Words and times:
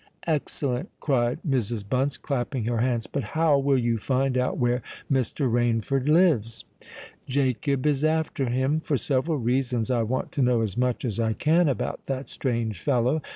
"Excellent!" 0.25 0.89
cried 0.99 1.37
Mrs. 1.47 1.87
Bunce, 1.87 2.17
clapping 2.17 2.63
her 2.63 2.79
hands, 2.79 3.05
"But 3.05 3.21
how 3.21 3.59
will 3.59 3.77
you 3.77 3.99
find 3.99 4.35
out 4.35 4.57
where 4.57 4.81
Mr. 5.11 5.47
Rainford 5.47 6.07
lives?" 6.09 6.65
"Jacob 7.27 7.85
is 7.85 8.03
after 8.03 8.49
him. 8.49 8.79
For 8.79 8.97
several 8.97 9.37
reasons 9.37 9.91
I 9.91 10.01
want 10.01 10.31
to 10.31 10.41
know 10.41 10.61
as 10.61 10.75
much 10.75 11.05
as 11.05 11.19
I 11.19 11.33
can 11.33 11.69
about 11.69 12.07
that 12.07 12.29
strange 12.29 12.79
fellow. 12.81 13.21